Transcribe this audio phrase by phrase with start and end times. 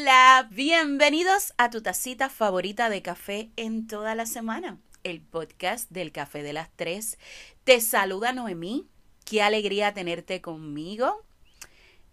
[0.00, 6.12] Hola, bienvenidos a tu tacita favorita de café en toda la semana, el podcast del
[6.12, 7.18] Café de las Tres.
[7.64, 8.86] Te saluda Noemí,
[9.24, 11.24] qué alegría tenerte conmigo.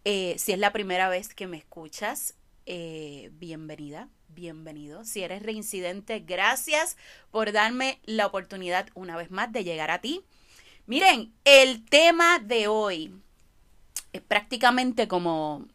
[0.04, 2.34] Eh, si es la primera vez que me escuchas,
[2.66, 5.06] eh, bienvenida, bienvenido.
[5.06, 6.98] Si eres reincidente, gracias
[7.30, 10.26] por darme la oportunidad una vez más de llegar a ti.
[10.88, 13.14] Miren, el tema de hoy
[14.12, 15.68] es prácticamente como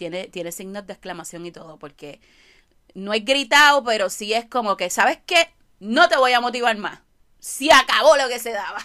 [0.00, 2.22] tiene, tiene signos de exclamación y todo, porque
[2.94, 5.50] no es gritado, pero sí es como que, ¿sabes qué?
[5.78, 7.00] No te voy a motivar más.
[7.38, 8.78] Se acabó lo que se daba.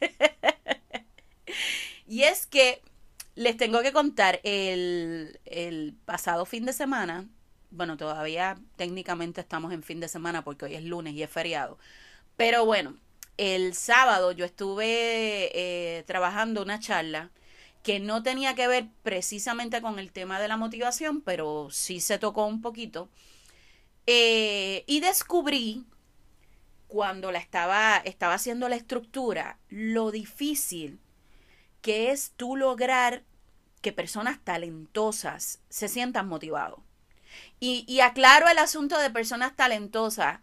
[2.08, 2.80] y es que
[3.34, 7.28] les tengo que contar el, el pasado fin de semana.
[7.70, 11.78] Bueno, todavía técnicamente estamos en fin de semana porque hoy es lunes y es feriado.
[12.38, 12.96] Pero bueno,
[13.36, 17.30] el sábado yo estuve eh, trabajando una charla
[17.82, 22.18] que no tenía que ver precisamente con el tema de la motivación, pero sí se
[22.18, 23.08] tocó un poquito.
[24.06, 25.84] Eh, y descubrí,
[26.86, 31.00] cuando la estaba, estaba haciendo la estructura, lo difícil
[31.80, 33.24] que es tú lograr
[33.80, 36.80] que personas talentosas se sientan motivados.
[37.58, 40.40] Y, y aclaro el asunto de personas talentosas,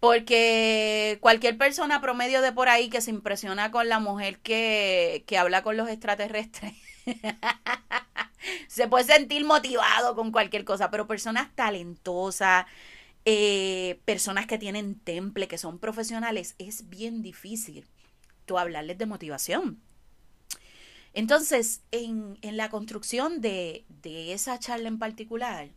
[0.00, 5.38] porque cualquier persona promedio de por ahí que se impresiona con la mujer que, que
[5.38, 6.74] habla con los extraterrestres
[8.68, 12.66] se puede sentir motivado con cualquier cosa, pero personas talentosas,
[13.24, 17.86] eh, personas que tienen temple, que son profesionales, es bien difícil
[18.44, 19.80] tú hablarles de motivación.
[21.12, 25.70] Entonces, en, en la construcción de, de, esa charla en particular,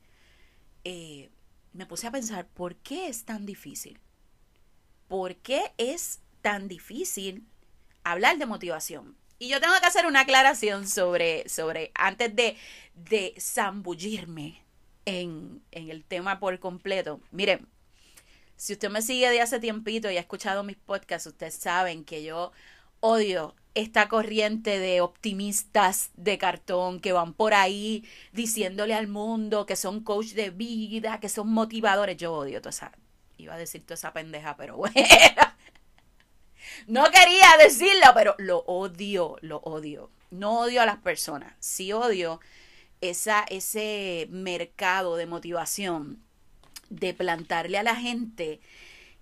[0.83, 1.29] eh,
[1.73, 3.99] me puse a pensar, ¿por qué es tan difícil?
[5.09, 7.43] ¿Por qué es tan difícil
[8.05, 9.17] hablar de motivación?
[9.39, 12.55] Y yo tengo que hacer una aclaración sobre, sobre antes de,
[12.95, 14.63] de zambullirme
[15.05, 17.19] en, en el tema por completo.
[17.31, 17.67] Miren,
[18.55, 22.23] si usted me sigue de hace tiempito y ha escuchado mis podcasts, ustedes saben que
[22.23, 22.51] yo
[22.99, 28.03] odio esta corriente de optimistas de cartón que van por ahí
[28.33, 32.17] diciéndole al mundo que son coach de vida, que son motivadores.
[32.17, 32.91] Yo odio toda esa,
[33.39, 34.95] Iba a decir toda esa pendeja, pero bueno.
[36.87, 40.11] No quería decirlo, pero lo odio, lo odio.
[40.31, 42.39] No odio a las personas, sí odio
[43.01, 46.23] esa, ese mercado de motivación
[46.89, 48.61] de plantarle a la gente,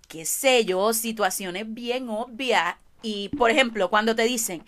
[0.08, 2.76] qué sé yo, situaciones bien obvias.
[3.02, 4.64] Y, por ejemplo, cuando te dicen,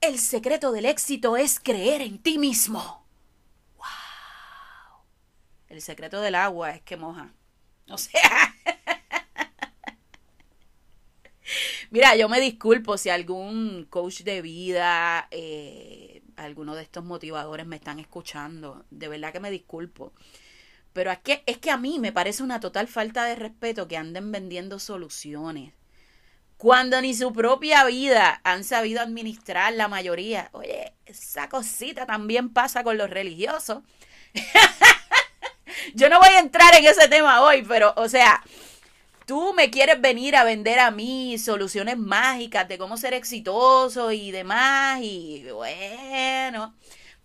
[0.00, 3.06] el secreto del éxito es creer en ti mismo.
[3.76, 3.86] ¡Wow!
[5.68, 7.32] El secreto del agua es que moja.
[7.88, 8.55] O sea,
[11.90, 17.76] Mira, yo me disculpo si algún coach de vida, eh, alguno de estos motivadores me
[17.76, 18.84] están escuchando.
[18.90, 20.12] De verdad que me disculpo.
[20.92, 23.96] Pero es que, es que a mí me parece una total falta de respeto que
[23.96, 25.72] anden vendiendo soluciones.
[26.56, 30.48] Cuando ni su propia vida han sabido administrar la mayoría.
[30.52, 33.82] Oye, esa cosita también pasa con los religiosos.
[35.94, 38.42] Yo no voy a entrar en ese tema hoy, pero, o sea,
[39.26, 44.30] tú me quieres venir a vender a mí soluciones mágicas de cómo ser exitoso y
[44.30, 46.74] demás, y bueno,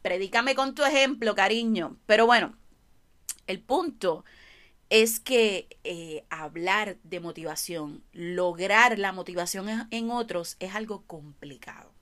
[0.01, 1.97] predícame con tu ejemplo, cariño.
[2.07, 2.57] Pero bueno,
[3.47, 4.25] el punto
[4.89, 11.93] es que eh, hablar de motivación, lograr la motivación en otros es algo complicado.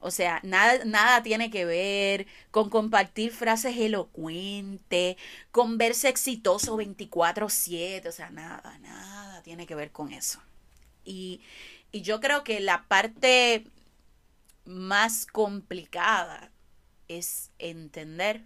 [0.00, 5.16] O sea, nada, nada tiene que ver con compartir frases elocuentes,
[5.52, 10.40] con verse exitoso 24/7, o sea, nada, nada tiene que ver con eso.
[11.04, 11.40] Y,
[11.92, 13.66] y yo creo que la parte
[14.64, 16.50] más complicada
[17.08, 18.44] es entender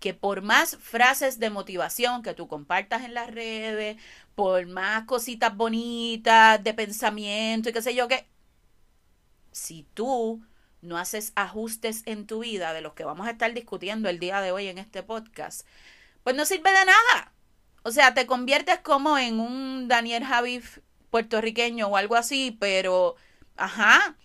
[0.00, 3.96] que por más frases de motivación que tú compartas en las redes,
[4.34, 8.26] por más cositas bonitas de pensamiento y qué sé yo, que
[9.52, 10.42] si tú
[10.82, 14.40] no haces ajustes en tu vida de los que vamos a estar discutiendo el día
[14.40, 15.66] de hoy en este podcast,
[16.24, 17.32] pues no sirve de nada.
[17.82, 20.78] O sea, te conviertes como en un Daniel Javif
[21.10, 23.16] puertorriqueño o algo así, pero,
[23.56, 24.16] ajá,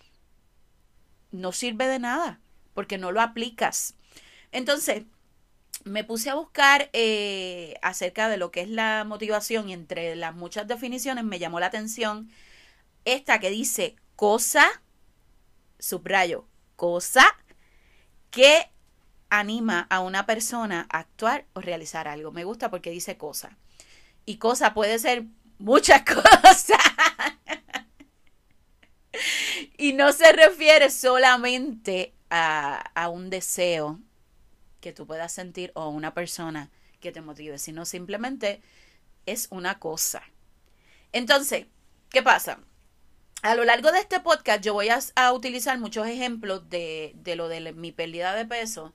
[1.30, 2.40] no sirve de nada
[2.74, 3.94] porque no lo aplicas.
[4.52, 5.04] Entonces,
[5.84, 10.34] me puse a buscar eh, acerca de lo que es la motivación y entre las
[10.34, 12.30] muchas definiciones me llamó la atención
[13.04, 14.66] esta que dice cosa
[15.78, 16.46] subrayo,
[16.76, 17.26] cosa
[18.30, 18.70] que
[19.30, 22.32] anima a una persona a actuar o realizar algo.
[22.32, 23.56] Me gusta porque dice cosa.
[24.24, 25.24] Y cosa puede ser
[25.58, 26.78] muchas cosas.
[29.78, 34.00] y no se refiere solamente a, a, un deseo
[34.80, 36.70] que tú puedas sentir o una persona
[37.00, 38.60] que te motive, sino simplemente
[39.26, 40.22] es una cosa.
[41.12, 41.66] Entonces,
[42.10, 42.60] ¿qué pasa?
[43.46, 47.46] A lo largo de este podcast yo voy a, utilizar muchos ejemplos de, de lo
[47.46, 48.92] de mi pérdida de peso.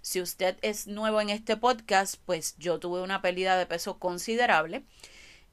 [0.00, 4.82] Si usted es nuevo en este podcast, pues yo tuve una pérdida de peso considerable.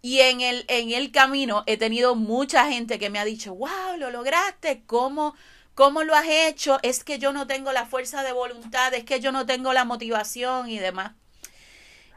[0.01, 3.97] Y en el, en el camino he tenido mucha gente que me ha dicho, wow,
[3.99, 5.35] lo lograste, ¿cómo,
[5.75, 6.79] ¿cómo lo has hecho?
[6.81, 9.85] Es que yo no tengo la fuerza de voluntad, es que yo no tengo la
[9.85, 11.11] motivación y demás.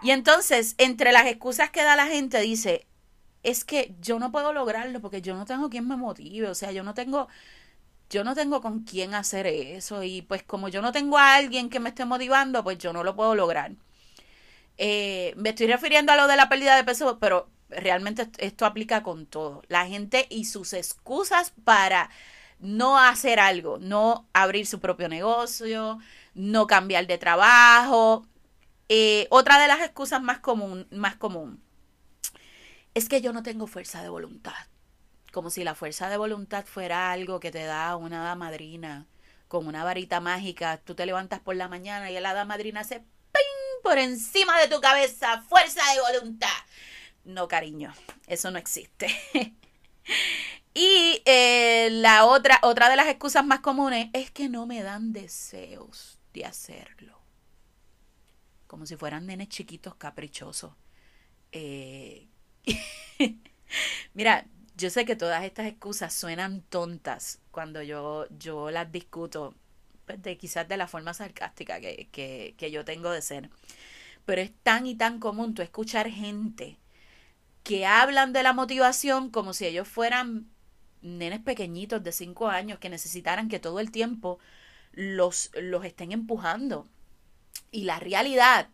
[0.03, 2.87] Y entonces, entre las excusas que da la gente, dice,
[3.43, 6.73] es que yo no puedo lograrlo porque yo no tengo quien me motive, o sea,
[6.73, 7.29] yo no tengo,
[8.11, 11.71] yo no tengo con quién hacer eso y pues como yo no tengo a alguien
[11.71, 13.73] que me esté motivando, pues yo no lo puedo lograr.
[14.79, 19.03] Eh, me estoy refiriendo a lo de la pérdida de peso, pero realmente esto aplica
[19.03, 19.63] con todo.
[19.69, 22.11] La gente y sus excusas para
[22.61, 25.99] no hacer algo, no abrir su propio negocio,
[26.35, 28.27] no cambiar de trabajo,
[28.89, 31.62] eh, otra de las excusas más común, más común
[32.95, 34.67] es que yo no tengo fuerza de voluntad.
[35.33, 39.07] Como si la fuerza de voluntad fuera algo que te da una madrina
[39.49, 40.79] con una varita mágica.
[40.79, 43.83] Tú te levantas por la mañana y el hada madrina hace ¡ping!
[43.83, 45.43] por encima de tu cabeza.
[45.49, 46.49] Fuerza de voluntad.
[47.25, 47.95] No, cariño,
[48.27, 49.09] eso no existe.
[50.75, 55.13] y eh, la otra, otra de las excusas más comunes es que no me dan
[55.13, 57.23] deseos de hacerlo
[58.73, 60.73] como si fueran nenes chiquitos caprichosos.
[61.53, 62.27] Eh,
[64.15, 69.55] mira, yo sé que todas estas excusas suenan tontas cuando yo, yo las discuto,
[70.07, 73.51] pues de, quizás de la forma sarcástica que, que, que yo tengo de ser.
[74.25, 76.79] Pero es tan y tan común tú escuchar gente
[77.63, 80.49] que hablan de la motivación como si ellos fueran
[81.03, 84.39] nenes pequeñitos de 5 años que necesitaran que todo el tiempo
[84.93, 86.89] los, los estén empujando.
[87.71, 88.69] Y la realidad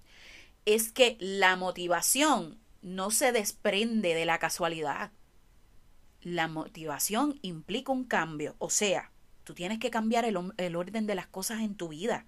[0.64, 5.10] es que la motivación no se desprende de la casualidad.
[6.22, 9.10] La motivación implica un cambio, o sea,
[9.44, 12.26] tú tienes que cambiar el, el, orden de las cosas en tu vida.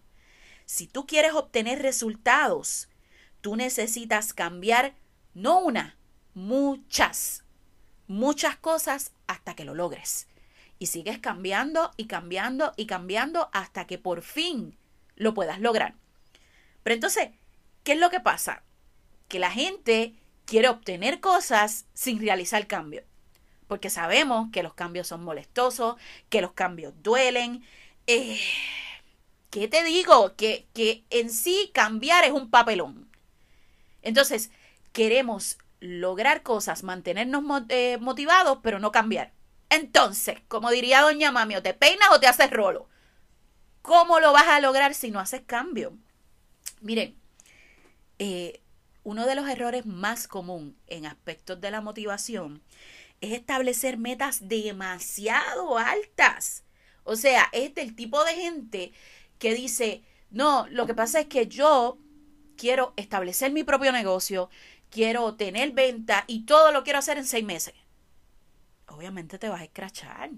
[0.64, 2.88] Si tú quieres obtener resultados,
[3.40, 4.94] tú necesitas cambiar
[5.34, 5.96] no una,
[6.34, 7.44] muchas,
[8.06, 10.28] muchas cosas hasta que lo logres.
[10.78, 14.78] Y sigues cambiando y cambiando y cambiando hasta que por fin
[15.16, 15.94] lo puedas lograr.
[16.82, 17.30] Pero entonces,
[17.84, 18.62] ¿qué es lo que pasa?
[19.28, 20.14] Que la gente
[20.50, 23.04] quiere obtener cosas sin realizar cambio.
[23.68, 25.94] Porque sabemos que los cambios son molestosos,
[26.28, 27.64] que los cambios duelen.
[28.08, 28.40] Eh,
[29.50, 30.34] ¿Qué te digo?
[30.34, 33.08] Que, que en sí cambiar es un papelón.
[34.02, 34.50] Entonces,
[34.92, 39.32] queremos lograr cosas, mantenernos eh, motivados, pero no cambiar.
[39.68, 42.88] Entonces, como diría doña Mami, o te peinas o te haces rolo.
[43.82, 45.96] ¿Cómo lo vas a lograr si no haces cambio?
[46.80, 47.16] Miren,
[48.18, 48.60] eh,
[49.02, 52.62] uno de los errores más común en aspectos de la motivación
[53.20, 56.64] es establecer metas demasiado altas.
[57.04, 58.92] O sea, es del tipo de gente
[59.38, 61.98] que dice, no, lo que pasa es que yo
[62.56, 64.50] quiero establecer mi propio negocio,
[64.90, 67.74] quiero tener venta y todo lo quiero hacer en seis meses.
[68.86, 70.30] Obviamente te vas a escrachar.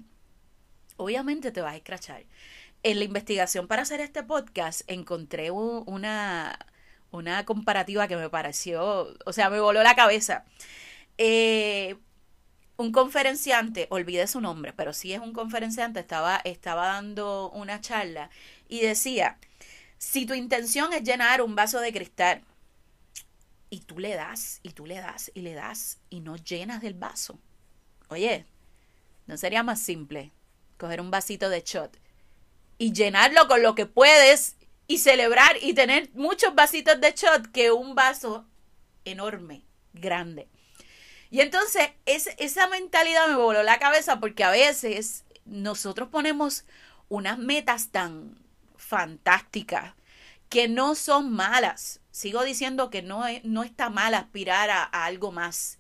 [0.96, 2.25] Obviamente te vas a escrachar
[2.82, 6.58] en la investigación para hacer este podcast encontré una,
[7.12, 10.45] una comparativa que me pareció, o sea, me voló la cabeza.
[11.19, 11.97] Eh,
[12.76, 18.31] un conferenciante, olvidé su nombre, pero sí es un conferenciante, estaba, estaba dando una charla
[18.69, 19.38] y decía,
[19.99, 22.42] si tu intención es llenar un vaso de cristal
[23.71, 26.95] y tú le das y tú le das y le das y no llenas del
[26.95, 27.38] vaso,
[28.09, 28.47] oye,
[29.26, 30.33] ¿no sería más simple
[30.78, 31.97] coger un vasito de shot
[32.78, 37.70] y llenarlo con lo que puedes y celebrar y tener muchos vasitos de shot que
[37.70, 38.46] un vaso
[39.04, 40.48] enorme, grande.
[41.30, 46.64] Y entonces esa mentalidad me voló la cabeza porque a veces nosotros ponemos
[47.08, 48.38] unas metas tan
[48.76, 49.94] fantásticas
[50.48, 52.00] que no son malas.
[52.10, 55.78] Sigo diciendo que no, no está mal aspirar a algo más.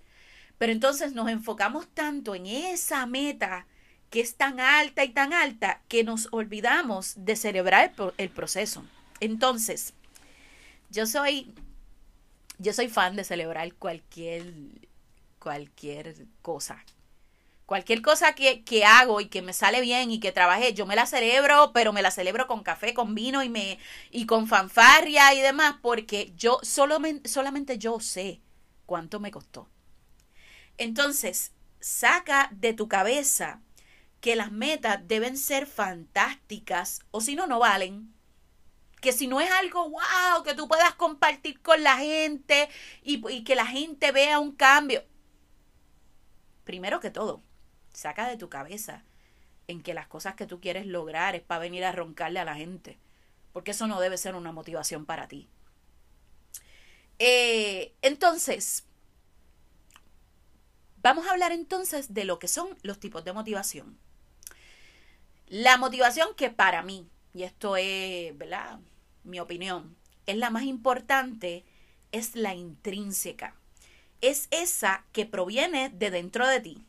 [0.56, 3.66] Pero entonces nos enfocamos tanto en esa meta
[4.12, 8.84] que es tan alta y tan alta que nos olvidamos de celebrar el, proceso.
[9.20, 9.94] Entonces,
[10.90, 11.54] yo soy,
[12.58, 14.52] yo soy fan de celebrar cualquier,
[15.38, 16.84] cualquier cosa.
[17.64, 20.94] Cualquier cosa que, que, hago y que me sale bien y que trabajé, yo me
[20.94, 23.78] la celebro, pero me la celebro con café, con vino y, me,
[24.10, 28.42] y con fanfarria y demás, porque yo solamente, solamente yo sé
[28.84, 29.70] cuánto me costó.
[30.76, 33.62] Entonces, saca de tu cabeza
[34.22, 38.14] que las metas deben ser fantásticas o si no, no valen.
[39.00, 42.68] que si no es algo wow, que tú puedas compartir con la gente
[43.02, 45.02] y, que la gente vea un cambio.
[46.62, 47.42] Primero que todo,
[47.92, 49.02] saca de tu cabeza
[49.66, 52.54] en que las cosas que tú quieres lograr es para venir a roncarle a la
[52.54, 53.00] gente,
[53.52, 55.48] porque eso no debe ser una motivación para ti.
[57.18, 58.86] Eh, entonces,
[60.98, 63.98] vamos a hablar entonces de lo que son los tipos de motivación.
[65.52, 68.80] La motivación que para mí, y esto es, ¿verdad?
[69.22, 69.94] Mi opinión,
[70.24, 71.66] es la más importante,
[72.10, 73.54] es la intrínseca.
[74.22, 76.86] Es esa que proviene de dentro de ti,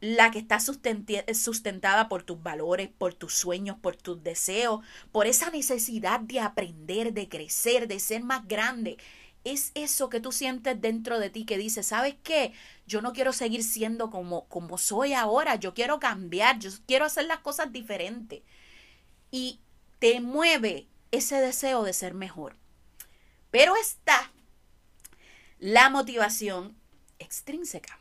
[0.00, 5.48] la que está sustentada por tus valores, por tus sueños, por tus deseos, por esa
[5.50, 8.96] necesidad de aprender, de crecer, de ser más grande.
[9.46, 12.52] Es eso que tú sientes dentro de ti que dice, ¿sabes qué?
[12.86, 17.26] Yo no quiero seguir siendo como, como soy ahora, yo quiero cambiar, yo quiero hacer
[17.26, 18.42] las cosas diferentes.
[19.30, 19.60] Y
[19.98, 22.56] te mueve ese deseo de ser mejor.
[23.50, 24.32] Pero está
[25.58, 26.76] la motivación
[27.18, 27.98] extrínseca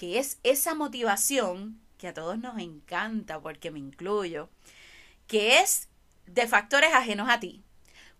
[0.00, 4.48] que es esa motivación que a todos nos encanta, porque me incluyo,
[5.26, 5.88] que es
[6.24, 7.62] de factores ajenos a ti.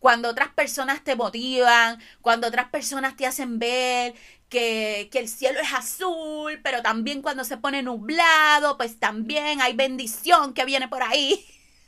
[0.01, 4.15] Cuando otras personas te motivan, cuando otras personas te hacen ver
[4.49, 9.75] que, que, el cielo es azul, pero también cuando se pone nublado, pues también hay
[9.75, 11.47] bendición que viene por ahí.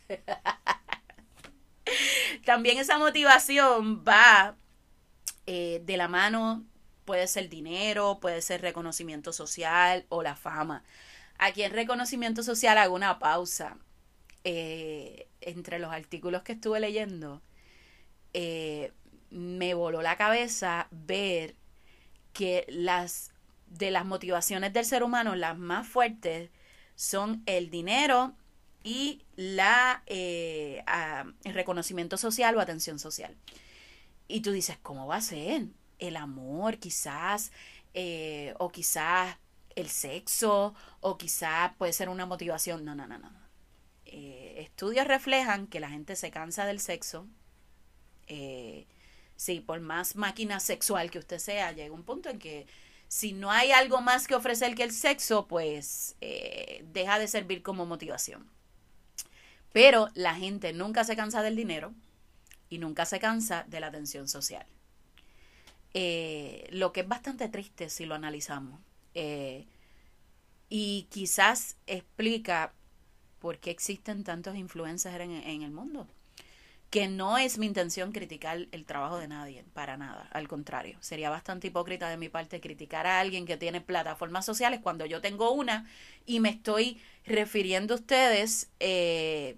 [2.44, 4.54] también esa motivación va
[5.46, 6.64] eh, de la mano
[7.04, 10.84] Puede ser dinero, puede ser reconocimiento social o la fama.
[11.38, 13.76] Aquí en reconocimiento social hago una pausa.
[14.44, 17.42] Eh, entre los artículos que estuve leyendo,
[18.32, 18.92] eh,
[19.30, 21.56] me voló la cabeza ver
[22.32, 23.30] que las
[23.66, 26.50] de las motivaciones del ser humano, las más fuertes,
[26.94, 28.34] son el dinero
[28.84, 30.84] y la, eh,
[31.44, 33.34] el reconocimiento social o atención social.
[34.28, 35.68] Y tú dices, ¿cómo va a ser?
[36.02, 37.52] el amor quizás,
[37.94, 39.36] eh, o quizás
[39.76, 42.84] el sexo, o quizás puede ser una motivación.
[42.84, 43.30] No, no, no, no.
[44.04, 47.26] Eh, estudios reflejan que la gente se cansa del sexo.
[48.28, 48.86] Eh,
[49.36, 52.66] sí, por más máquina sexual que usted sea, llega un punto en que
[53.08, 57.84] si no hay algo más que ofrecer que el sexo, pues deja de servir como
[57.84, 58.48] motivación.
[59.72, 61.92] Pero la gente nunca se cansa del dinero
[62.68, 64.66] y nunca se cansa de la atención social.
[65.94, 68.80] Eh, lo que es bastante triste si lo analizamos.
[69.14, 69.66] Eh,
[70.68, 72.72] y quizás explica
[73.40, 76.06] por qué existen tantos influencers en, en, el mundo.
[76.92, 80.28] Que no es mi intención criticar el trabajo de nadie, para nada.
[80.30, 84.80] Al contrario, sería bastante hipócrita de mi parte criticar a alguien que tiene plataformas sociales
[84.80, 85.88] cuando yo tengo una
[86.26, 89.56] y me estoy refiriendo a ustedes eh,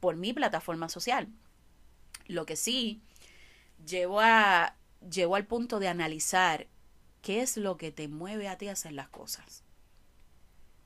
[0.00, 1.28] por mi plataforma social.
[2.26, 3.00] Lo que sí
[3.86, 4.74] llevo a
[5.08, 6.66] llegó al punto de analizar
[7.22, 9.62] qué es lo que te mueve a ti a hacer las cosas.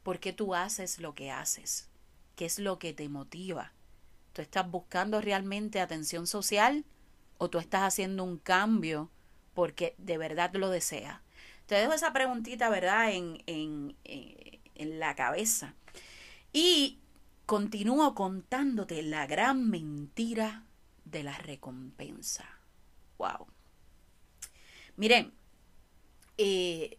[0.02, 1.88] ¿Por qué tú haces lo que haces?
[2.36, 3.72] ¿Qué es lo que te motiva?
[4.36, 6.84] ¿Tú estás buscando realmente atención social
[7.38, 9.10] o tú estás haciendo un cambio
[9.54, 11.22] porque de verdad lo deseas?
[11.64, 15.74] Te dejo esa preguntita, ¿verdad?, en, en, en la cabeza.
[16.52, 16.98] Y
[17.46, 20.66] continúo contándote la gran mentira
[21.06, 22.46] de la recompensa.
[23.16, 23.46] ¡Wow!
[24.96, 25.32] Miren,
[26.36, 26.98] eh,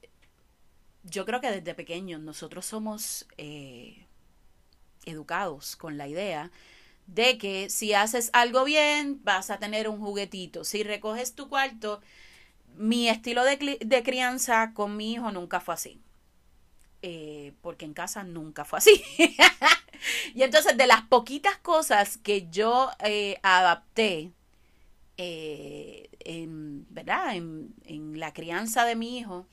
[1.04, 4.08] yo creo que desde pequeños nosotros somos eh,
[5.06, 6.50] educados con la idea
[7.08, 10.64] de que si haces algo bien vas a tener un juguetito.
[10.64, 12.02] Si recoges tu cuarto,
[12.76, 16.02] mi estilo de, de crianza con mi hijo nunca fue así.
[17.02, 19.04] Eh, porque en casa nunca fue así.
[20.36, 22.92] y entonces de las poquitas cosas que yo
[23.44, 24.32] adapté
[25.18, 27.36] eh, en, ¿verdad?
[27.36, 29.46] En, la crianza de mi hijo,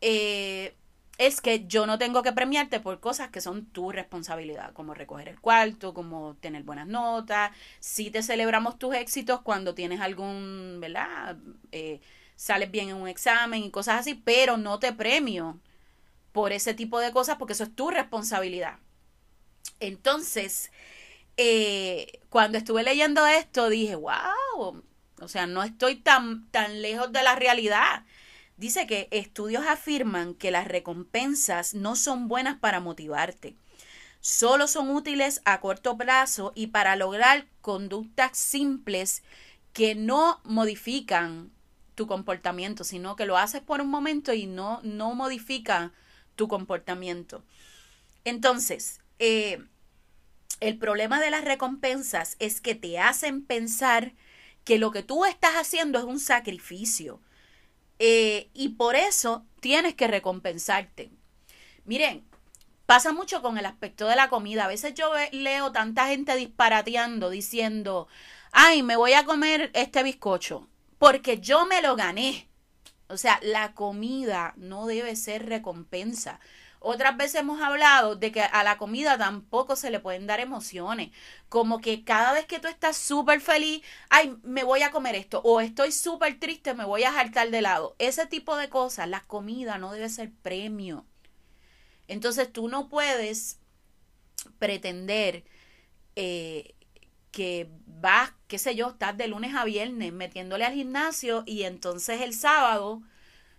[0.00, 0.74] eh,
[1.18, 5.28] es que yo no tengo que premiarte por cosas que son tu responsabilidad, como recoger
[5.28, 7.52] el cuarto, como tener buenas notas.
[7.80, 11.36] Si te celebramos tus éxitos cuando tienes algún, ¿verdad?
[11.72, 12.00] Eh,
[12.36, 15.60] sales bien en un examen y cosas así, pero no te premio
[16.32, 18.78] por ese tipo de cosas porque eso es tu responsabilidad.
[19.80, 20.72] Entonces,
[21.36, 24.82] eh, cuando estuve leyendo esto dije, wow,
[25.20, 28.04] o sea, no estoy tan, tan lejos de la realidad.
[28.56, 33.56] Dice que estudios afirman que las recompensas no son buenas para motivarte.
[34.20, 39.22] Solo son útiles a corto plazo y para lograr conductas simples
[39.72, 41.50] que no modifican
[41.94, 45.92] tu comportamiento, sino que lo haces por un momento y no, no modifica
[46.36, 47.44] tu comportamiento.
[48.24, 49.62] Entonces, eh,
[50.60, 54.14] el problema de las recompensas es que te hacen pensar
[54.64, 57.20] que lo que tú estás haciendo es un sacrificio.
[57.98, 61.10] Eh, y por eso tienes que recompensarte.
[61.84, 62.24] Miren,
[62.86, 64.64] pasa mucho con el aspecto de la comida.
[64.64, 68.08] A veces yo leo tanta gente disparateando diciendo,
[68.52, 72.48] ay, me voy a comer este bizcocho porque yo me lo gané.
[73.08, 76.40] O sea, la comida no debe ser recompensa.
[76.84, 81.10] Otras veces hemos hablado de que a la comida tampoco se le pueden dar emociones.
[81.48, 85.40] Como que cada vez que tú estás súper feliz, ay, me voy a comer esto.
[85.44, 87.96] O estoy súper triste, me voy a saltar de lado.
[87.98, 91.06] Ese tipo de cosas, la comida no debe ser premio.
[92.06, 93.58] Entonces tú no puedes
[94.58, 95.44] pretender
[96.16, 96.74] eh,
[97.30, 102.20] que vas, qué sé yo, estás de lunes a viernes metiéndole al gimnasio y entonces
[102.20, 103.02] el sábado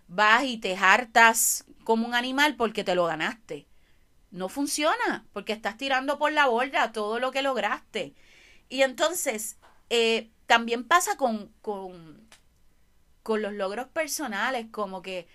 [0.08, 3.66] vas y te hartas como un animal porque te lo ganaste.
[4.30, 8.14] No funciona, porque estás tirando por la borda todo lo que lograste.
[8.68, 9.56] Y entonces,
[9.88, 12.28] eh, también pasa con, con,
[13.22, 15.28] con los logros personales, como que,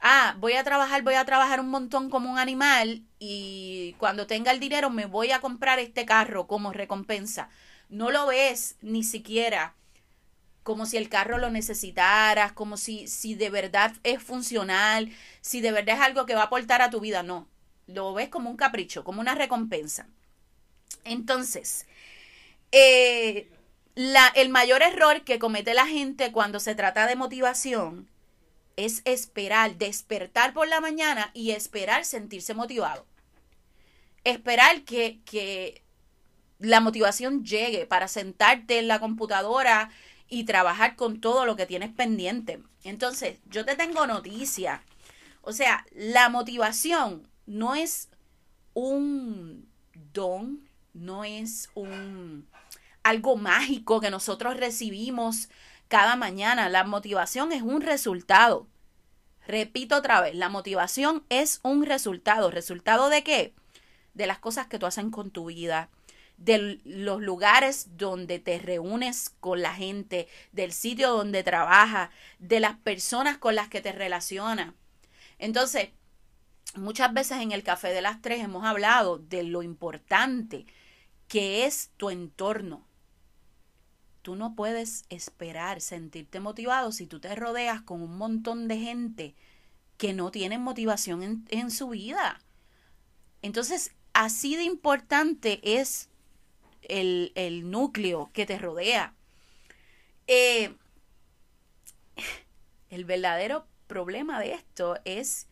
[0.00, 4.52] ah, voy a trabajar, voy a trabajar un montón como un animal y cuando tenga
[4.52, 7.50] el dinero me voy a comprar este carro como recompensa.
[7.88, 9.74] No lo ves ni siquiera
[10.66, 15.70] como si el carro lo necesitaras, como si, si de verdad es funcional, si de
[15.70, 17.22] verdad es algo que va a aportar a tu vida.
[17.22, 17.46] No,
[17.86, 20.08] lo ves como un capricho, como una recompensa.
[21.04, 21.86] Entonces,
[22.72, 23.48] eh,
[23.94, 28.10] la, el mayor error que comete la gente cuando se trata de motivación
[28.74, 33.06] es esperar, despertar por la mañana y esperar sentirse motivado.
[34.24, 35.84] Esperar que, que
[36.58, 39.92] la motivación llegue para sentarte en la computadora
[40.28, 42.62] y trabajar con todo lo que tienes pendiente.
[42.84, 44.82] Entonces, yo te tengo noticia.
[45.42, 48.08] O sea, la motivación no es
[48.74, 49.68] un
[50.12, 52.48] don, no es un
[53.02, 55.48] algo mágico que nosotros recibimos
[55.88, 56.68] cada mañana.
[56.68, 58.66] La motivación es un resultado.
[59.46, 62.50] Repito otra vez, la motivación es un resultado.
[62.50, 63.54] ¿Resultado de qué?
[64.14, 65.88] De las cosas que tú haces con tu vida,
[66.36, 72.76] de los lugares donde te reúnes con la gente, del sitio donde trabajas, de las
[72.76, 74.74] personas con las que te relacionas.
[75.38, 75.90] Entonces,
[76.74, 80.66] muchas veces en el Café de las Tres hemos hablado de lo importante
[81.28, 82.86] que es tu entorno.
[84.22, 89.34] Tú no puedes esperar sentirte motivado si tú te rodeas con un montón de gente
[89.96, 92.40] que no tienen motivación en, en su vida.
[93.40, 96.10] Entonces, así de importante es
[96.82, 99.14] el, núcleo que te rodea.
[100.26, 100.74] Eh,
[102.90, 105.48] el verdadero problema de esto es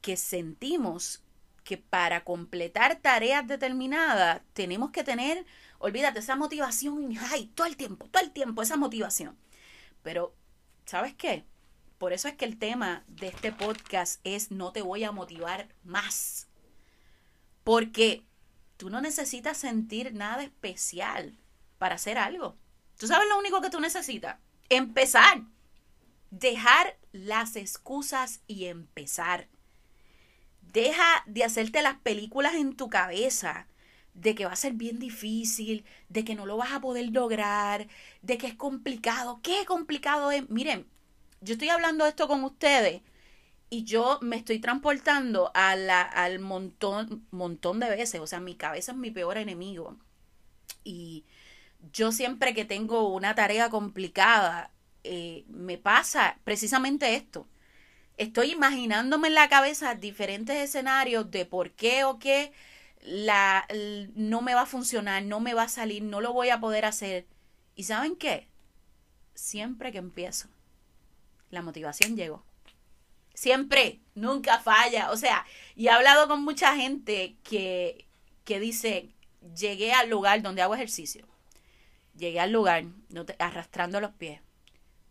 [0.00, 1.22] que sentimos
[1.64, 5.44] que para completar tareas determinadas tenemos que tener,
[5.78, 9.36] olvídate, esa motivación, ay, todo el tiempo, todo el tiempo, esa motivación.
[10.02, 10.34] Pero,
[10.86, 11.44] ¿sabes qué?
[11.98, 15.68] Por eso es que el tema de este podcast es no te voy a motivar
[15.82, 16.48] más.
[17.64, 18.24] Porque
[18.78, 21.36] Tú no necesitas sentir nada especial
[21.78, 22.56] para hacer algo.
[22.96, 24.38] ¿Tú sabes lo único que tú necesitas?
[24.68, 25.42] Empezar.
[26.30, 29.48] Dejar las excusas y empezar.
[30.62, 33.66] Deja de hacerte las películas en tu cabeza
[34.14, 37.88] de que va a ser bien difícil, de que no lo vas a poder lograr,
[38.22, 39.40] de que es complicado.
[39.42, 40.48] ¿Qué complicado es?
[40.50, 40.86] Miren,
[41.40, 43.02] yo estoy hablando esto con ustedes
[43.70, 48.20] y yo me estoy transportando al montón, montón de veces.
[48.20, 49.96] O sea, mi cabeza es mi peor enemigo.
[50.84, 51.24] Y
[51.92, 54.70] yo siempre que tengo una tarea complicada,
[55.04, 57.46] eh, me pasa precisamente esto.
[58.16, 62.52] Estoy imaginándome en la cabeza diferentes escenarios de por qué o qué
[63.02, 63.66] la,
[64.14, 66.84] no me va a funcionar, no me va a salir, no lo voy a poder
[66.84, 67.26] hacer.
[67.76, 68.48] ¿Y saben qué?
[69.34, 70.48] Siempre que empiezo,
[71.50, 72.47] la motivación llegó.
[73.38, 75.12] Siempre, nunca falla.
[75.12, 75.46] O sea,
[75.76, 78.08] y he hablado con mucha gente que,
[78.42, 79.14] que dice,
[79.54, 81.24] llegué al lugar donde hago ejercicio.
[82.16, 84.40] Llegué al lugar no arrastrando los pies.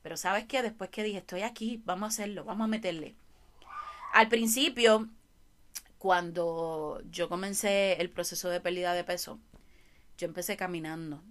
[0.01, 3.15] Pero sabes qué, después que dije, estoy aquí, vamos a hacerlo, vamos a meterle.
[4.11, 5.07] Al principio,
[5.97, 9.39] cuando yo comencé el proceso de pérdida de peso,
[10.17, 11.23] yo empecé caminando.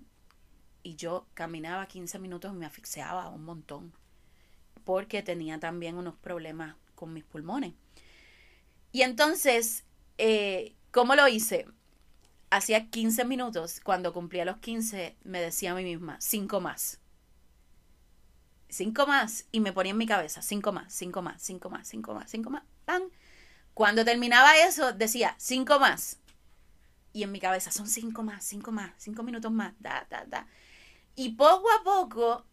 [0.83, 3.93] Y yo caminaba 15 minutos y me asfixiaba un montón.
[4.85, 7.75] Porque tenía también unos problemas con mis pulmones.
[8.91, 9.85] Y entonces,
[10.19, 11.67] eh, ¿cómo lo hice?
[12.51, 16.99] Hacía 15 minutos, cuando cumplía los 15, me decía a mí misma, cinco más.
[18.69, 19.47] Cinco más.
[19.53, 22.51] Y me ponía en mi cabeza, cinco más, cinco más, cinco más, cinco más, cinco
[22.51, 22.65] más.
[22.85, 23.03] ¡Pam!
[23.75, 26.19] Cuando terminaba eso, decía, cinco más.
[27.13, 30.47] Y en mi cabeza son cinco más, cinco más, cinco minutos más, da, da, da.
[31.15, 32.45] Y poco a poco,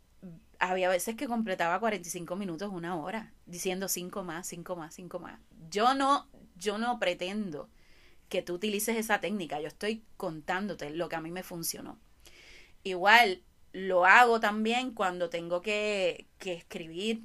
[0.59, 5.39] había veces que completaba 45 minutos, una hora, diciendo cinco más, cinco más, cinco más.
[5.69, 7.69] Yo no, yo no pretendo
[8.29, 11.99] que tú utilices esa técnica, yo estoy contándote lo que a mí me funcionó.
[12.83, 17.23] Igual lo hago también cuando tengo que, que escribir.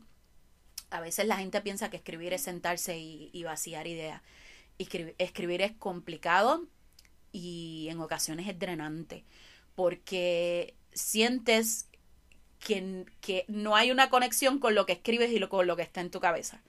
[0.91, 4.23] A veces la gente piensa que escribir es sentarse y, vaciar ideas.
[4.79, 6.67] Escribir es complicado
[7.33, 9.25] y en ocasiones es drenante
[9.75, 11.88] porque sientes
[12.59, 16.01] que, no hay una conexión con lo que escribes y lo, con lo que está
[16.01, 16.63] en tu cabeza.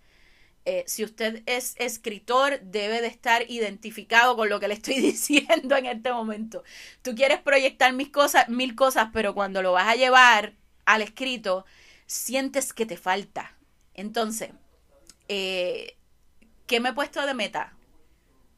[0.65, 5.75] Eh, si usted es escritor, debe de estar identificado con lo que le estoy diciendo
[5.75, 6.63] en este momento.
[7.02, 10.54] Tú quieres proyectar mis cosas, mil cosas, pero cuando lo vas a llevar
[10.86, 11.65] al escrito,
[12.06, 13.56] sientes que te falta.
[13.93, 14.52] Entonces,
[15.28, 15.97] eh,
[16.67, 17.73] ¿qué me he puesto de meta?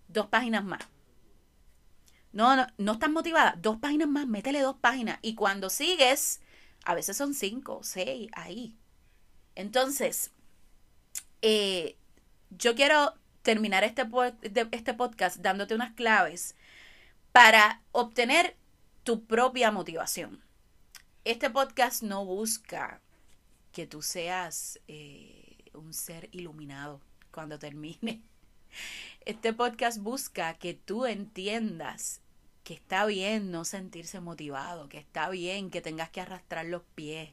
[0.08, 0.82] Dos páginas más.
[2.34, 3.56] No, no, no estás motivada.
[3.62, 5.20] Dos páginas más, métele dos páginas.
[5.22, 6.42] Y cuando sigues,
[6.86, 8.76] a veces son cinco, seis, ahí.
[9.56, 10.32] Entonces,
[11.42, 11.98] eh,
[12.50, 14.06] yo quiero terminar este,
[14.72, 16.56] este podcast dándote unas claves
[17.32, 18.56] para obtener
[19.04, 20.44] tu propia motivación.
[21.24, 23.02] Este podcast no busca
[23.72, 28.22] que tú seas eh, un ser iluminado cuando termine.
[29.26, 32.22] Este podcast busca que tú entiendas
[32.64, 37.32] que está bien no sentirse motivado, que está bien que tengas que arrastrar los pies.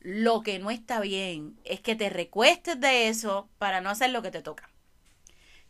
[0.00, 4.22] Lo que no está bien es que te recuestes de eso para no hacer lo
[4.22, 4.68] que te toca.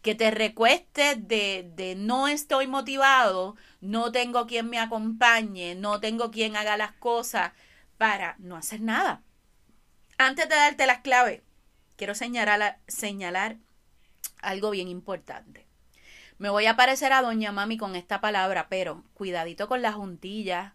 [0.00, 6.30] Que te recuestes de, de no estoy motivado, no tengo quien me acompañe, no tengo
[6.30, 7.52] quien haga las cosas
[7.98, 9.22] para no hacer nada.
[10.18, 11.42] Antes de darte las claves,
[11.96, 13.58] quiero señalar, señalar
[14.40, 15.61] algo bien importante.
[16.38, 20.72] Me voy a parecer a Doña Mami con esta palabra, pero cuidadito con las juntillas.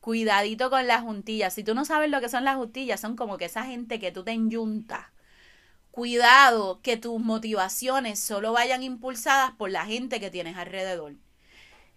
[0.00, 1.54] Cuidadito con las juntillas.
[1.54, 4.12] Si tú no sabes lo que son las juntillas, son como que esa gente que
[4.12, 5.06] tú te enyuntas.
[5.90, 11.14] Cuidado que tus motivaciones solo vayan impulsadas por la gente que tienes alrededor.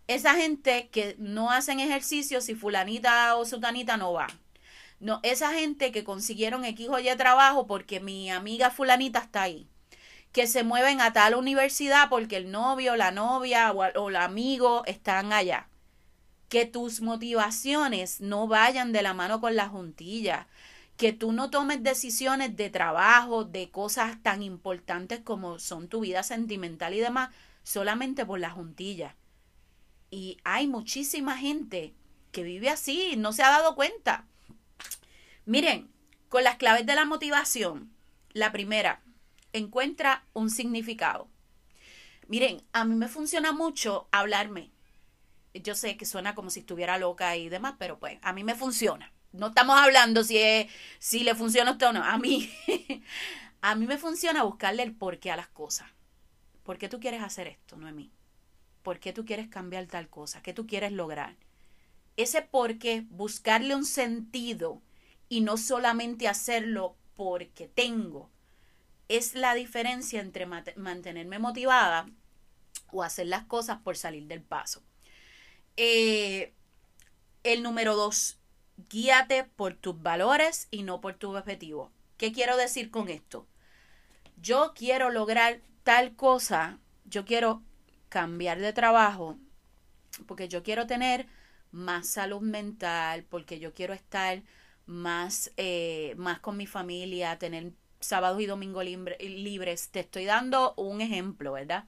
[0.08, 4.28] Esa gente que no hacen ejercicio si fulanita o sutanita no va.
[5.00, 9.70] No, esa gente que consiguieron X o Y trabajo porque mi amiga fulanita está ahí
[10.34, 15.32] que se mueven a tal universidad porque el novio, la novia o, el amigo están
[15.32, 15.67] allá.
[16.50, 20.48] Que tus motivaciones no vayan de la mano con la juntilla.
[20.98, 26.24] Que tú no tomes decisiones de trabajo, de cosas tan importantes como son tu vida
[26.24, 27.30] sentimental y demás,
[27.62, 29.15] solamente por la juntilla.
[30.10, 31.93] Y hay muchísima gente
[32.32, 34.26] que vive así, no se ha dado cuenta.
[35.46, 35.91] Miren,
[36.28, 37.91] con las claves de la motivación,
[38.32, 39.03] la primera,
[39.54, 41.28] encuentra un significado.
[42.28, 44.72] Miren, a mí me funciona mucho hablarme.
[45.54, 48.56] Yo sé que suena como si estuviera loca y demás, pero pues a mí me
[48.56, 49.12] funciona.
[49.32, 50.68] No estamos hablando si, es,
[51.00, 52.04] si le funciona a o no.
[52.04, 52.52] A mí,
[53.62, 55.88] a mí me funciona buscarle el porqué a las cosas.
[56.63, 58.12] ¿Por qué tú quieres hacer esto, Noemí?
[58.84, 60.42] ¿Por qué tú quieres cambiar tal cosa?
[60.42, 61.36] ¿Qué tú quieres lograr?
[62.16, 64.82] Ese porqué, buscarle un sentido
[65.30, 68.30] y no solamente hacerlo porque tengo,
[69.08, 72.10] es la diferencia entre mantenerme motivada
[72.92, 74.84] o hacer las cosas por salir del paso.
[75.78, 76.54] Eh,
[77.44, 78.39] el número dos,
[78.89, 81.92] guíate por tus valores y no por tus objetivos.
[82.18, 83.48] ¿Qué quiero decir con esto?
[84.38, 87.62] Yo quiero lograr tal cosa, yo quiero
[88.10, 89.38] cambiar de trabajo,
[90.28, 91.28] porque yo quiero tener
[91.72, 94.44] más salud mental, porque yo quiero estar
[94.86, 97.74] más, eh, más con mi familia, tener
[98.06, 99.89] sábados y domingos libres.
[99.89, 101.86] Te estoy dando un ejemplo, ¿verdad?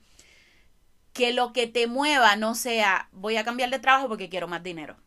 [1.13, 4.63] Que lo que te mueva no sea voy a cambiar de trabajo porque quiero más
[4.63, 4.97] dinero.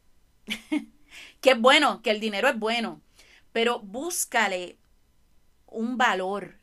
[1.40, 3.00] que es bueno, que el dinero es bueno,
[3.52, 4.78] pero búscale
[5.66, 6.56] un valor.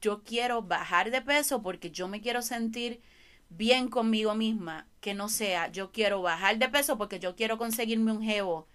[0.00, 3.00] Yo quiero bajar de peso porque yo me quiero sentir
[3.48, 8.12] bien conmigo misma, que no sea yo quiero bajar de peso porque yo quiero conseguirme
[8.12, 8.66] un jevo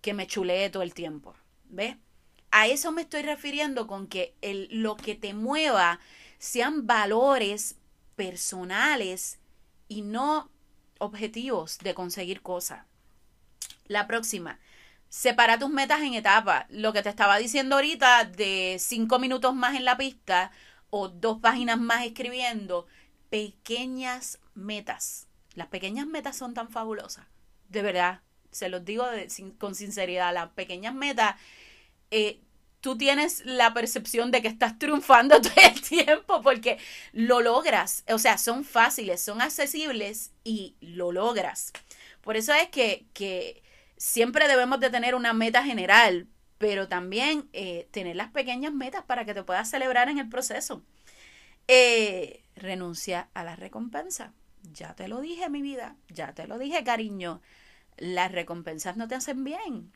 [0.00, 1.34] que me chulee todo el tiempo.
[1.64, 1.96] ¿Ves?
[2.52, 5.98] A eso me estoy refiriendo con que el, lo que te mueva
[6.38, 7.76] sean valores
[8.14, 9.40] personales
[9.88, 10.50] y no
[10.98, 12.84] objetivos de conseguir cosas.
[13.86, 14.60] La próxima,
[15.08, 16.66] separa tus metas en etapas.
[16.68, 20.52] Lo que te estaba diciendo ahorita de cinco minutos más en la pista
[20.90, 22.86] o dos páginas más escribiendo,
[23.30, 25.26] pequeñas metas.
[25.54, 27.26] Las pequeñas metas son tan fabulosas.
[27.70, 29.06] De verdad, se los digo
[29.58, 31.36] con sinceridad, las pequeñas metas
[32.12, 32.40] eh,
[32.82, 36.78] tú tienes la percepción de que estás triunfando todo el tiempo porque
[37.12, 38.04] lo logras.
[38.08, 41.72] O sea, son fáciles, son accesibles y lo logras.
[42.20, 43.62] Por eso es que,
[43.96, 46.26] siempre debemos de tener una meta general,
[46.58, 50.82] pero también eh, tener las pequeñas metas para que te puedas celebrar en el proceso.
[51.68, 54.32] Eh, renuncia a la recompensa.
[54.72, 57.40] Ya te lo dije, mi vida, ya te lo dije, cariño.
[57.96, 59.92] Las recompensas no te hacen bien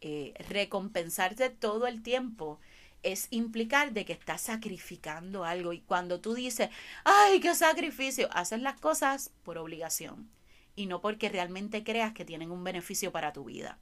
[0.00, 2.60] eh, recompensarte todo el tiempo
[3.02, 5.72] es implicar de que estás sacrificando algo.
[5.72, 6.70] Y cuando tú dices,
[7.04, 10.28] ay, qué sacrificio, haces las cosas por obligación
[10.74, 13.78] y no porque realmente creas que tienen un beneficio para tu vida.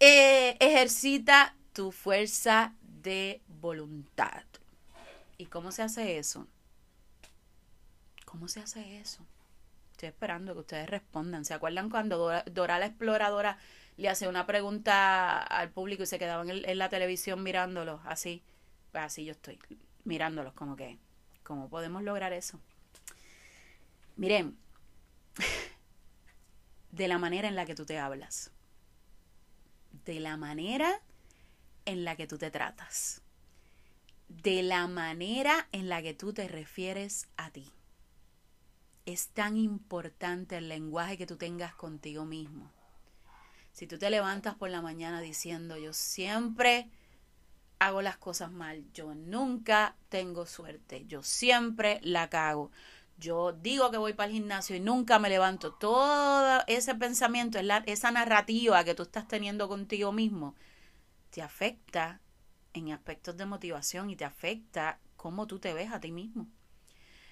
[0.00, 4.42] Eh, ejercita tu fuerza de voluntad.
[5.38, 6.46] ¿Y cómo se hace eso?
[8.24, 9.24] ¿Cómo se hace eso?
[9.92, 11.44] Estoy esperando que ustedes respondan.
[11.44, 13.58] ¿Se acuerdan cuando Dora la exploradora
[13.96, 18.42] le hacía una pregunta al público y se quedaban en, la televisión mirándolos así.
[18.92, 19.58] Pues así yo estoy,
[20.04, 20.98] mirándolos como que,
[21.42, 22.60] ¿cómo podemos lograr eso?
[24.16, 24.58] Miren,
[26.90, 28.50] de la manera en la que tú te hablas,
[30.04, 31.00] de la manera
[31.84, 33.22] en la que tú te tratas,
[34.28, 37.72] de la manera en la que tú te refieres a ti.
[39.06, 42.72] Es tan importante el lenguaje que tú tengas contigo mismo.
[43.76, 46.88] Si tú te levantas por la mañana diciendo, yo siempre
[47.78, 52.70] hago las cosas mal, yo nunca tengo suerte, yo siempre la cago,
[53.18, 58.10] yo digo que voy para el gimnasio y nunca me levanto, todo ese pensamiento, esa
[58.10, 60.54] narrativa que tú estás teniendo contigo mismo,
[61.28, 62.22] te afecta
[62.72, 66.48] en aspectos de motivación y te afecta cómo tú te ves a ti mismo.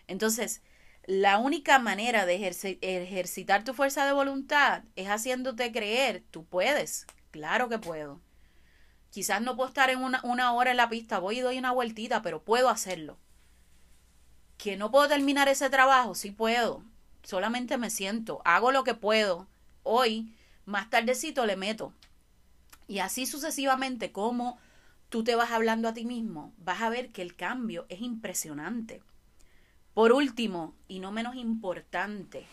[0.08, 0.60] Entonces,
[1.06, 2.46] la única manera de
[2.80, 8.20] ejercitar tu fuerza de voluntad es haciéndote creer, tú puedes, claro que puedo.
[9.10, 11.72] Quizás no puedo estar en una, una hora en la pista, voy y doy una
[11.72, 13.18] vueltita, pero puedo hacerlo.
[14.56, 16.82] Que no puedo terminar ese trabajo, sí puedo.
[17.22, 19.46] Solamente me siento, hago lo que puedo.
[19.82, 21.92] Hoy, más tardecito, le meto.
[22.88, 24.58] Y así sucesivamente, como
[25.10, 29.02] tú te vas hablando a ti mismo, vas a ver que el cambio es impresionante.
[29.94, 32.46] Por último, y no menos importante,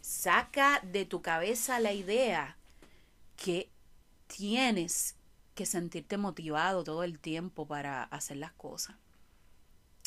[0.00, 2.56] saca de tu cabeza la idea
[3.36, 3.68] que
[4.28, 5.16] tienes
[5.56, 8.96] que sentirte motivado todo el tiempo para hacer las cosas.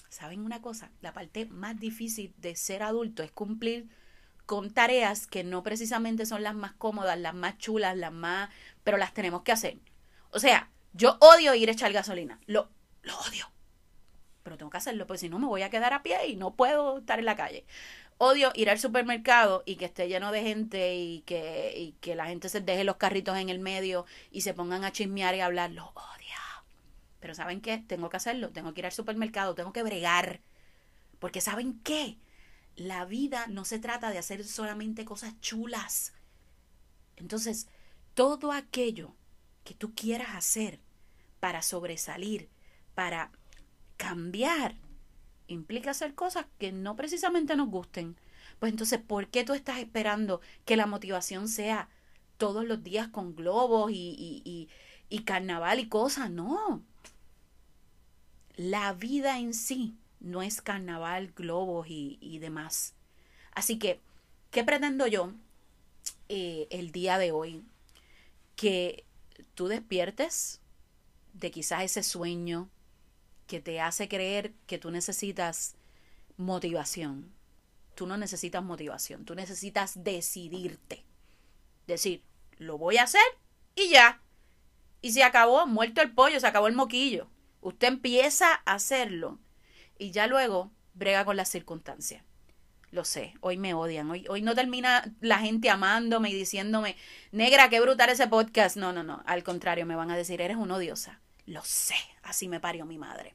[0.07, 0.89] ¿Saben una cosa?
[1.01, 3.89] La parte más difícil de ser adulto es cumplir
[4.45, 8.49] con tareas que no precisamente son las más cómodas, las más chulas, las más...
[8.85, 9.77] pero las tenemos que hacer.
[10.31, 12.39] O sea, yo odio ir a echar gasolina.
[12.45, 12.69] Lo,
[13.03, 13.51] lo odio
[14.47, 16.55] pero tengo que hacerlo, porque si no me voy a quedar a pie y no
[16.55, 17.65] puedo estar en la calle.
[18.17, 22.27] Odio ir al supermercado y que esté lleno de gente y que, y que la
[22.27, 25.47] gente se deje los carritos en el medio y se pongan a chismear y a
[25.47, 25.71] hablar.
[25.71, 26.39] Lo odio.
[27.19, 27.77] Pero ¿saben qué?
[27.79, 28.51] Tengo que hacerlo.
[28.51, 30.39] Tengo que ir al supermercado, tengo que bregar.
[31.19, 32.17] Porque ¿saben qué?
[32.77, 36.13] La vida no se trata de hacer solamente cosas chulas.
[37.17, 37.67] Entonces,
[38.13, 39.13] todo aquello
[39.65, 40.79] que tú quieras hacer
[41.41, 42.49] para sobresalir,
[42.95, 43.29] para
[43.97, 44.75] cambiar
[45.47, 48.15] implica hacer cosas que no precisamente nos gusten.
[48.59, 51.89] Pues entonces, ¿por qué tú estás esperando que la motivación sea
[52.37, 54.69] todos los días con globos y,
[55.09, 56.29] y, carnaval y cosas?
[56.29, 56.83] No.
[58.55, 62.93] La vida en sí no es carnaval, globos y, demás.
[63.53, 64.01] Así que,
[64.51, 65.33] ¿qué pretendo yo
[66.29, 67.63] eh, el día de hoy?
[68.55, 69.05] Que
[69.53, 70.61] tú despiertes
[71.33, 72.69] de quizás ese sueño,
[73.47, 75.75] que te hace creer que tú necesitas
[76.37, 77.33] motivación.
[77.95, 81.03] Tú no necesitas motivación, tú necesitas decidirte.
[81.87, 82.21] Decir,
[82.57, 83.21] lo voy a hacer
[83.75, 84.21] y ya.
[85.01, 87.27] Y se acabó, muerto el pollo, se acabó el moquillo.
[87.61, 89.39] Usted empieza a hacerlo
[89.97, 92.23] y ya luego brega con las circunstancias.
[92.91, 96.95] Lo sé, hoy me odian, hoy, hoy no termina la gente amándome y diciéndome,
[97.31, 98.77] negra, qué brutal ese podcast.
[98.77, 101.19] No, no, no, al contrario, me van a decir, eres una odiosa.
[101.47, 103.33] Lo sé, así me parió mi madre.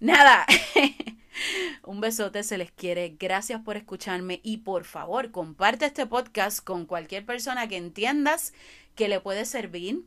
[0.00, 0.44] Nada,
[1.84, 3.16] un besote, se les quiere.
[3.18, 8.52] Gracias por escucharme y por favor comparte este podcast con cualquier persona que entiendas
[8.96, 10.04] que le puede servir.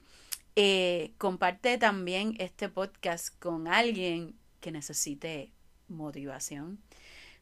[0.58, 5.54] Eh, comparte también este podcast con alguien que necesite
[5.88, 6.78] motivación.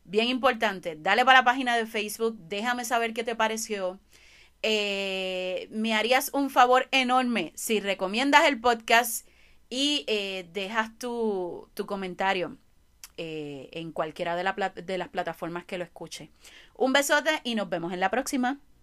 [0.03, 3.99] Bien importante, dale para la página de Facebook, déjame saber qué te pareció.
[4.61, 9.27] Eh, me harías un favor enorme si recomiendas el podcast
[9.69, 12.57] y eh, dejas tu, tu comentario
[13.17, 16.29] eh, en cualquiera de, de las plataformas que lo escuche.
[16.75, 18.59] Un besote y nos vemos en la próxima.